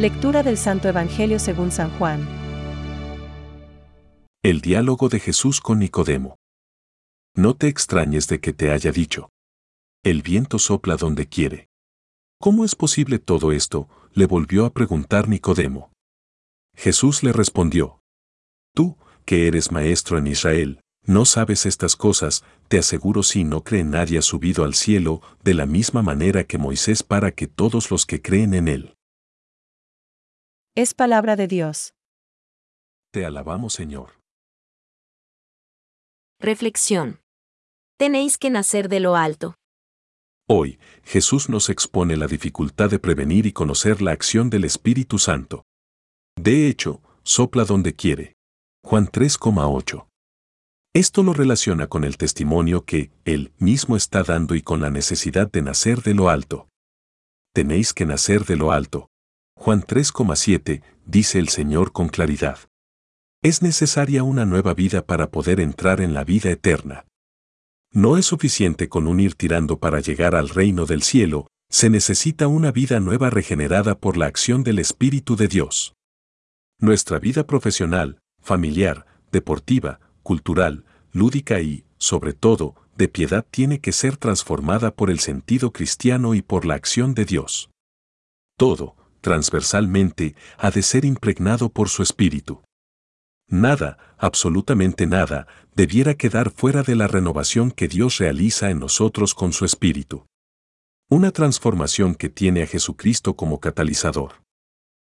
Lectura 0.00 0.42
del 0.42 0.56
Santo 0.56 0.88
Evangelio 0.88 1.38
según 1.38 1.70
San 1.70 1.90
Juan. 1.98 2.26
El 4.42 4.62
diálogo 4.62 5.10
de 5.10 5.20
Jesús 5.20 5.60
con 5.60 5.80
Nicodemo. 5.80 6.36
No 7.36 7.54
te 7.54 7.68
extrañes 7.68 8.26
de 8.26 8.40
que 8.40 8.54
te 8.54 8.70
haya 8.70 8.92
dicho. 8.92 9.28
El 10.02 10.22
viento 10.22 10.58
sopla 10.58 10.96
donde 10.96 11.26
quiere. 11.26 11.68
¿Cómo 12.40 12.64
es 12.64 12.76
posible 12.76 13.18
todo 13.18 13.52
esto? 13.52 13.90
le 14.14 14.24
volvió 14.24 14.64
a 14.64 14.72
preguntar 14.72 15.28
Nicodemo. 15.28 15.92
Jesús 16.74 17.22
le 17.22 17.34
respondió. 17.34 18.00
Tú, 18.74 18.96
que 19.26 19.48
eres 19.48 19.70
maestro 19.70 20.16
en 20.16 20.28
Israel, 20.28 20.80
no 21.04 21.26
sabes 21.26 21.66
estas 21.66 21.94
cosas, 21.94 22.42
te 22.68 22.78
aseguro 22.78 23.22
si 23.22 23.44
no 23.44 23.64
cree 23.64 23.84
nadie 23.84 24.16
ha 24.16 24.22
subido 24.22 24.64
al 24.64 24.72
cielo 24.72 25.20
de 25.44 25.52
la 25.52 25.66
misma 25.66 26.00
manera 26.00 26.44
que 26.44 26.56
Moisés 26.56 27.02
para 27.02 27.32
que 27.32 27.48
todos 27.48 27.90
los 27.90 28.06
que 28.06 28.22
creen 28.22 28.54
en 28.54 28.66
él. 28.68 28.94
Es 30.76 30.94
palabra 30.94 31.34
de 31.34 31.48
Dios. 31.48 31.94
Te 33.12 33.26
alabamos 33.26 33.72
Señor. 33.72 34.20
Reflexión. 36.38 37.18
Tenéis 37.98 38.38
que 38.38 38.50
nacer 38.50 38.88
de 38.88 39.00
lo 39.00 39.16
alto. 39.16 39.56
Hoy, 40.48 40.78
Jesús 41.02 41.48
nos 41.48 41.70
expone 41.70 42.16
la 42.16 42.28
dificultad 42.28 42.88
de 42.88 43.00
prevenir 43.00 43.46
y 43.46 43.52
conocer 43.52 44.00
la 44.00 44.12
acción 44.12 44.48
del 44.48 44.62
Espíritu 44.62 45.18
Santo. 45.18 45.64
De 46.36 46.68
hecho, 46.68 47.02
sopla 47.24 47.64
donde 47.64 47.96
quiere. 47.96 48.36
Juan 48.84 49.08
3,8. 49.08 50.06
Esto 50.94 51.24
lo 51.24 51.32
relaciona 51.32 51.88
con 51.88 52.04
el 52.04 52.16
testimonio 52.16 52.84
que 52.84 53.10
Él 53.24 53.52
mismo 53.58 53.96
está 53.96 54.22
dando 54.22 54.54
y 54.54 54.62
con 54.62 54.80
la 54.80 54.90
necesidad 54.90 55.50
de 55.50 55.62
nacer 55.62 56.02
de 56.02 56.14
lo 56.14 56.28
alto. 56.28 56.68
Tenéis 57.52 57.92
que 57.92 58.06
nacer 58.06 58.44
de 58.44 58.54
lo 58.54 58.70
alto. 58.70 59.09
Juan 59.62 59.82
3,7 59.82 60.80
dice 61.04 61.38
el 61.38 61.50
Señor 61.50 61.92
con 61.92 62.08
claridad. 62.08 62.60
Es 63.42 63.60
necesaria 63.60 64.22
una 64.22 64.46
nueva 64.46 64.72
vida 64.72 65.04
para 65.04 65.30
poder 65.30 65.60
entrar 65.60 66.00
en 66.00 66.14
la 66.14 66.24
vida 66.24 66.50
eterna. 66.50 67.04
No 67.92 68.16
es 68.16 68.24
suficiente 68.24 68.88
con 68.88 69.06
un 69.06 69.20
ir 69.20 69.34
tirando 69.34 69.78
para 69.78 70.00
llegar 70.00 70.34
al 70.34 70.48
reino 70.48 70.86
del 70.86 71.02
cielo, 71.02 71.48
se 71.68 71.90
necesita 71.90 72.48
una 72.48 72.72
vida 72.72 73.00
nueva 73.00 73.28
regenerada 73.28 73.98
por 73.98 74.16
la 74.16 74.24
acción 74.24 74.62
del 74.62 74.78
Espíritu 74.78 75.36
de 75.36 75.48
Dios. 75.48 75.92
Nuestra 76.78 77.18
vida 77.18 77.46
profesional, 77.46 78.18
familiar, 78.40 79.04
deportiva, 79.30 80.00
cultural, 80.22 80.86
lúdica 81.12 81.60
y, 81.60 81.84
sobre 81.98 82.32
todo, 82.32 82.76
de 82.96 83.08
piedad 83.08 83.44
tiene 83.50 83.78
que 83.80 83.92
ser 83.92 84.16
transformada 84.16 84.90
por 84.90 85.10
el 85.10 85.18
sentido 85.18 85.70
cristiano 85.70 86.34
y 86.34 86.40
por 86.40 86.64
la 86.64 86.76
acción 86.76 87.12
de 87.12 87.26
Dios. 87.26 87.68
Todo, 88.56 88.96
transversalmente, 89.20 90.34
ha 90.58 90.70
de 90.70 90.82
ser 90.82 91.04
impregnado 91.04 91.68
por 91.68 91.88
su 91.88 92.02
espíritu. 92.02 92.62
Nada, 93.48 93.98
absolutamente 94.16 95.06
nada, 95.06 95.46
debiera 95.74 96.14
quedar 96.14 96.50
fuera 96.50 96.82
de 96.82 96.94
la 96.94 97.08
renovación 97.08 97.70
que 97.70 97.88
Dios 97.88 98.18
realiza 98.18 98.70
en 98.70 98.78
nosotros 98.78 99.34
con 99.34 99.52
su 99.52 99.64
espíritu. 99.64 100.26
Una 101.08 101.32
transformación 101.32 102.14
que 102.14 102.28
tiene 102.28 102.62
a 102.62 102.66
Jesucristo 102.66 103.34
como 103.34 103.58
catalizador. 103.58 104.42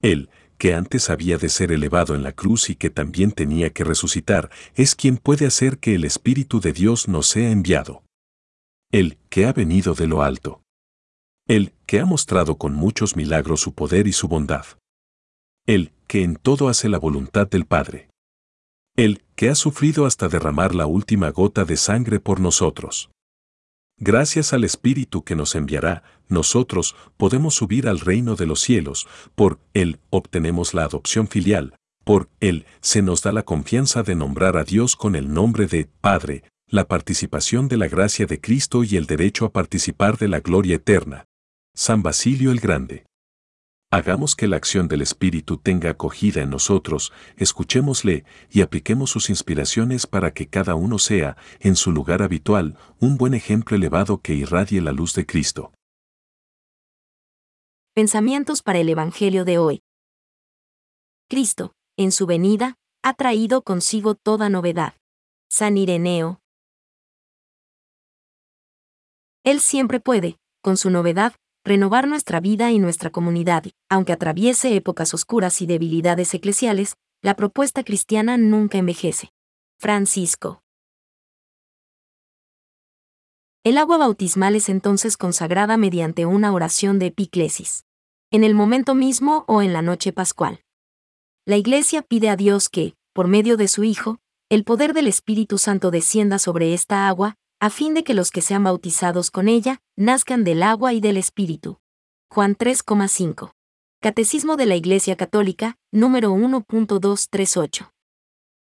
Él, 0.00 0.30
que 0.56 0.74
antes 0.74 1.10
había 1.10 1.38
de 1.38 1.48
ser 1.48 1.72
elevado 1.72 2.14
en 2.14 2.22
la 2.22 2.30
cruz 2.30 2.70
y 2.70 2.76
que 2.76 2.90
también 2.90 3.32
tenía 3.32 3.70
que 3.70 3.82
resucitar, 3.82 4.50
es 4.76 4.94
quien 4.94 5.16
puede 5.16 5.46
hacer 5.46 5.78
que 5.78 5.96
el 5.96 6.04
Espíritu 6.04 6.60
de 6.60 6.72
Dios 6.72 7.08
nos 7.08 7.26
sea 7.26 7.50
enviado. 7.50 8.04
Él, 8.92 9.18
que 9.28 9.46
ha 9.46 9.52
venido 9.52 9.94
de 9.94 10.06
lo 10.06 10.22
alto. 10.22 10.62
Él, 11.52 11.74
que 11.84 12.00
ha 12.00 12.06
mostrado 12.06 12.56
con 12.56 12.72
muchos 12.72 13.14
milagros 13.14 13.60
su 13.60 13.74
poder 13.74 14.06
y 14.06 14.14
su 14.14 14.26
bondad. 14.26 14.64
Él, 15.66 15.92
que 16.06 16.22
en 16.22 16.36
todo 16.36 16.70
hace 16.70 16.88
la 16.88 16.98
voluntad 16.98 17.46
del 17.46 17.66
Padre. 17.66 18.08
Él, 18.96 19.22
que 19.36 19.50
ha 19.50 19.54
sufrido 19.54 20.06
hasta 20.06 20.28
derramar 20.28 20.74
la 20.74 20.86
última 20.86 21.28
gota 21.28 21.66
de 21.66 21.76
sangre 21.76 22.20
por 22.20 22.40
nosotros. 22.40 23.10
Gracias 23.98 24.54
al 24.54 24.64
Espíritu 24.64 25.24
que 25.24 25.36
nos 25.36 25.54
enviará, 25.54 26.02
nosotros 26.26 26.96
podemos 27.18 27.54
subir 27.54 27.86
al 27.86 28.00
reino 28.00 28.34
de 28.34 28.46
los 28.46 28.60
cielos, 28.60 29.06
por 29.34 29.58
Él 29.74 30.00
obtenemos 30.08 30.72
la 30.72 30.84
adopción 30.84 31.28
filial, 31.28 31.76
por 32.02 32.30
Él 32.40 32.64
se 32.80 33.02
nos 33.02 33.20
da 33.20 33.30
la 33.30 33.42
confianza 33.42 34.02
de 34.02 34.14
nombrar 34.14 34.56
a 34.56 34.64
Dios 34.64 34.96
con 34.96 35.16
el 35.16 35.34
nombre 35.34 35.66
de 35.66 35.86
Padre, 36.00 36.44
la 36.66 36.88
participación 36.88 37.68
de 37.68 37.76
la 37.76 37.88
gracia 37.88 38.24
de 38.24 38.40
Cristo 38.40 38.84
y 38.84 38.96
el 38.96 39.04
derecho 39.04 39.44
a 39.44 39.52
participar 39.52 40.16
de 40.16 40.28
la 40.28 40.40
gloria 40.40 40.76
eterna. 40.76 41.26
San 41.74 42.02
Basilio 42.02 42.50
el 42.50 42.60
Grande. 42.60 43.06
Hagamos 43.90 44.36
que 44.36 44.46
la 44.46 44.56
acción 44.56 44.88
del 44.88 45.00
Espíritu 45.00 45.56
tenga 45.56 45.90
acogida 45.90 46.42
en 46.42 46.50
nosotros, 46.50 47.14
escuchémosle 47.36 48.24
y 48.50 48.60
apliquemos 48.60 49.10
sus 49.10 49.30
inspiraciones 49.30 50.06
para 50.06 50.34
que 50.34 50.48
cada 50.48 50.74
uno 50.74 50.98
sea, 50.98 51.36
en 51.60 51.76
su 51.76 51.90
lugar 51.90 52.22
habitual, 52.22 52.76
un 53.00 53.16
buen 53.16 53.32
ejemplo 53.32 53.74
elevado 53.74 54.20
que 54.20 54.34
irradie 54.34 54.82
la 54.82 54.92
luz 54.92 55.14
de 55.14 55.24
Cristo. 55.24 55.72
Pensamientos 57.94 58.62
para 58.62 58.78
el 58.78 58.90
Evangelio 58.90 59.46
de 59.46 59.56
hoy. 59.56 59.82
Cristo, 61.28 61.72
en 61.96 62.12
su 62.12 62.26
venida, 62.26 62.76
ha 63.02 63.14
traído 63.14 63.62
consigo 63.62 64.14
toda 64.14 64.50
novedad. 64.50 64.94
San 65.50 65.78
Ireneo. 65.78 66.40
Él 69.42 69.60
siempre 69.60 70.00
puede, 70.00 70.36
con 70.62 70.76
su 70.76 70.88
novedad, 70.88 71.34
renovar 71.64 72.08
nuestra 72.08 72.40
vida 72.40 72.70
y 72.70 72.78
nuestra 72.78 73.10
comunidad, 73.10 73.64
aunque 73.88 74.12
atraviese 74.12 74.74
épocas 74.74 75.14
oscuras 75.14 75.62
y 75.62 75.66
debilidades 75.66 76.34
eclesiales, 76.34 76.96
la 77.22 77.34
propuesta 77.34 77.84
cristiana 77.84 78.36
nunca 78.36 78.78
envejece. 78.78 79.32
Francisco. 79.78 80.62
El 83.64 83.78
agua 83.78 83.98
bautismal 83.98 84.56
es 84.56 84.68
entonces 84.68 85.16
consagrada 85.16 85.76
mediante 85.76 86.26
una 86.26 86.52
oración 86.52 86.98
de 86.98 87.06
epiclesis. 87.06 87.84
En 88.32 88.42
el 88.42 88.54
momento 88.54 88.96
mismo 88.96 89.44
o 89.46 89.62
en 89.62 89.72
la 89.72 89.82
noche 89.82 90.12
pascual. 90.12 90.64
La 91.44 91.56
Iglesia 91.56 92.02
pide 92.02 92.28
a 92.28 92.36
Dios 92.36 92.68
que, 92.68 92.94
por 93.12 93.28
medio 93.28 93.56
de 93.56 93.68
su 93.68 93.84
Hijo, 93.84 94.18
el 94.48 94.64
poder 94.64 94.94
del 94.94 95.06
Espíritu 95.06 95.58
Santo 95.58 95.90
descienda 95.92 96.38
sobre 96.38 96.74
esta 96.74 97.06
agua, 97.06 97.36
a 97.62 97.70
fin 97.70 97.94
de 97.94 98.02
que 98.02 98.12
los 98.12 98.32
que 98.32 98.42
sean 98.42 98.64
bautizados 98.64 99.30
con 99.30 99.46
ella, 99.46 99.80
nazcan 99.94 100.42
del 100.42 100.64
agua 100.64 100.94
y 100.94 101.00
del 101.00 101.16
Espíritu. 101.16 101.78
Juan 102.28 102.56
3,5. 102.56 103.52
Catecismo 104.00 104.56
de 104.56 104.66
la 104.66 104.74
Iglesia 104.74 105.14
Católica, 105.14 105.76
número 105.92 106.34
1.238. 106.34 107.92